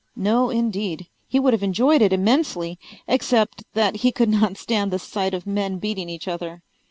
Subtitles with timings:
[0.15, 1.05] No indeed.
[1.27, 5.45] He would have enjoyed it immensely, except that he could not stand the sight of
[5.45, 6.63] men beating each other.